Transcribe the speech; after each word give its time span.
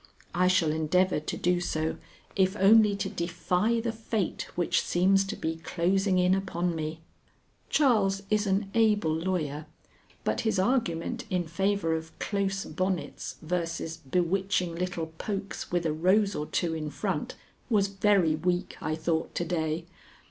I 0.33 0.47
shall 0.47 0.71
endeavor 0.71 1.19
to 1.19 1.37
do 1.37 1.59
so 1.61 1.97
if 2.35 2.55
only 2.57 2.95
to 2.95 3.07
defy 3.07 3.79
the 3.79 3.91
fate 3.91 4.47
which 4.55 4.81
seems 4.81 5.23
to 5.25 5.35
be 5.35 5.57
closing 5.57 6.17
in 6.17 6.33
upon 6.33 6.75
me. 6.75 7.01
Charles 7.69 8.23
is 8.31 8.47
an 8.47 8.71
able 8.73 9.13
lawyer, 9.13 9.67
but 10.23 10.41
his 10.41 10.57
argument 10.57 11.25
in 11.29 11.43
favor 11.45 11.93
of 11.93 12.17
close 12.17 12.65
bonnets 12.65 13.35
versus 13.43 13.97
bewitching 13.97 14.73
little 14.73 15.13
pokes 15.19 15.71
with 15.71 15.85
a 15.85 15.93
rose 15.93 16.33
or 16.33 16.47
two 16.47 16.73
in 16.73 16.89
front, 16.89 17.35
was 17.69 17.87
very 17.87 18.33
weak, 18.33 18.77
I 18.81 18.95
thought, 18.95 19.35
to 19.35 19.45
day. 19.45 19.85